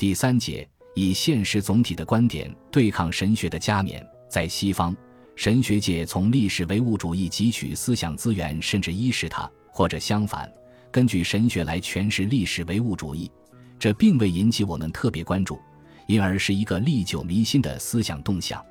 [0.00, 4.02] 第三节以现实总体的观点对抗神学的加冕。
[4.30, 4.96] 在西方，
[5.36, 10.50] 神学界从历史唯物主义汲取思想资源，甚至依恃它，或者相反，
[10.90, 13.30] 根据神学来诠释历史唯物主义。
[13.78, 15.60] 这并未引起我们特别关注，
[16.06, 18.64] 因而是一个历久弥新的思想动向。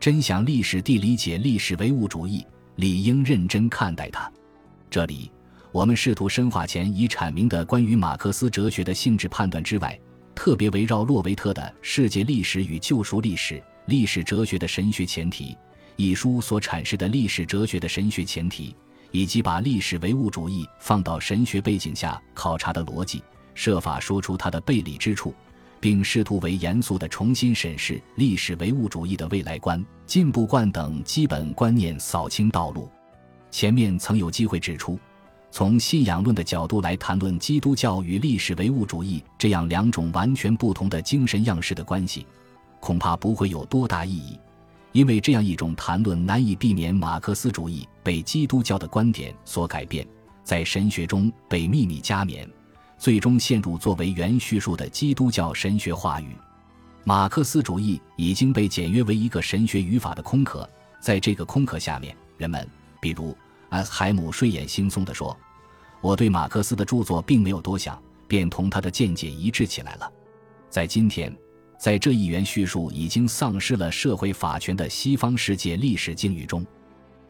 [0.00, 2.44] 真想历史地理解历史唯物主义，
[2.74, 4.28] 理应认真看待它。
[4.90, 5.30] 这里，
[5.70, 9.96] 我们试图深化前已阐明的关于马克思哲学的性质判断之外，
[10.34, 15.52] 特别围绕洛维特的《世界历史与救赎历史：历史哲学的神学前提》
[15.96, 18.74] 一书所阐释的历史哲学的神学前提，
[19.10, 23.22] 以及把历史唯物主义放到神学背景下考察的逻辑。
[23.54, 25.32] 设法说出它的背离之处，
[25.78, 32.90] 并试图为严肃地重新审视历史唯物主义的未来观、进步观等基本观念扫清道路。
[33.52, 34.98] 前面曾有机会指出，
[35.54, 42.26] 从信仰论的角度来谈论基督教与历史唯物主义这样两种完全不同的精神样式的关系，
[42.80, 44.36] 恐怕不会有多大意义，
[44.90, 50.04] 因为这样一种谈论难以避免马克思主义被基督教的观点所改变，
[50.42, 52.50] 在神学中被秘密加冕。
[52.98, 56.36] 最终陷入作为原叙述的基督教神学话语，
[57.04, 60.68] 马克思主义已经被简约为一个神学语法的空壳。
[60.98, 62.68] 在这个空壳下面，人们，
[63.00, 63.36] 比如
[63.74, 65.36] 安海姆睡眼惺忪地说
[66.00, 70.08] ：“我对马克思的著作并没有多想，便同他的见解一致起来了。”
[70.70, 71.36] 在今天，
[71.76, 76.64] 在这一元叙述已经丧失了社会法权的西方世界历史境遇中，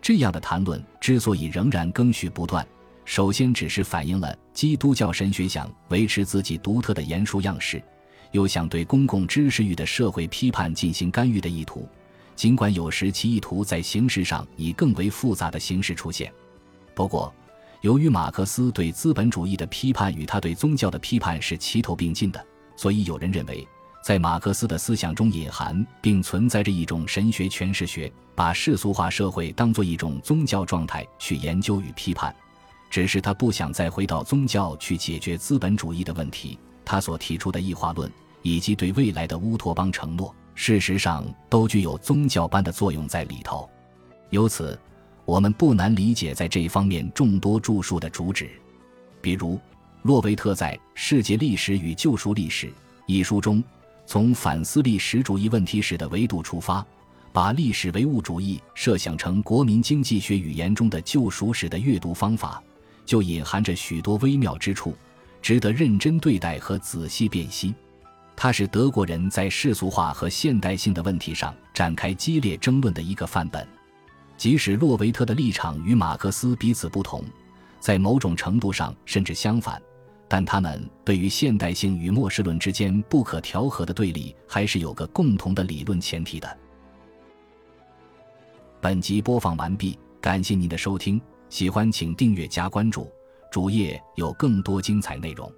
[0.03, 2.67] 这样的谈论之所以仍然更续不断。
[3.07, 7.83] 首先，只是反映了基督教神学想维持自己独特的言说样式，
[8.33, 11.89] 又想对公共知识域的社会批判进行干预的意图。
[12.37, 16.33] 尽管有时其意图在形式上以更为复杂的形式出现。
[16.95, 17.33] 不过，
[17.81, 22.45] 由于马克思对资本主义的批判与他对宗教的批判是齐头并进的，
[22.77, 23.67] 所以有人认为，
[24.03, 32.35] 在马克思的思想中隐含并存在着一种神学诠释学，把世俗化社会当作一种宗教状态去研究与批判。
[32.91, 38.11] 只是他不想再回到宗教去解决资本主义的问题，他所提出的异化论
[38.43, 43.69] 以及对未来的乌托邦承诺，事实上都具有宗教般的作用在里头。
[44.31, 44.79] 由此，
[45.25, 48.51] 我们不难理解在这一方面众多著述的主旨。
[49.21, 49.59] 比如，
[50.03, 52.67] 洛维特在《世界历史与救赎历史》
[53.07, 53.63] 一书中，
[54.07, 56.85] 从反思历史主义问题时的维度出发，
[57.33, 62.63] 把历史唯物主义设想成国民经济学语言中的救赎史的阅读方法。
[63.07, 64.95] 就隐含着许多微妙之处，
[65.43, 67.75] 值得认真对待和仔细辨析。
[68.45, 73.67] 它是德国人在世俗化和现代性的问题上展开激烈争论的一个范本。
[74.37, 77.25] 即使洛维特的立场与马克思彼此不同，
[77.81, 79.81] 在某种程度上甚至相反，
[80.29, 86.59] 但他们对于现代性与末世论之间不可调和的对立，还是有个共同的理论前提的。
[88.79, 91.19] 本集播放完毕，感谢您的收听。
[91.49, 93.11] 喜欢请订阅加关注，
[93.51, 95.51] 主页有更多精彩内容。